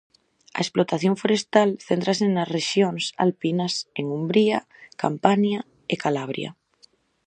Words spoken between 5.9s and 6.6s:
e Calabria.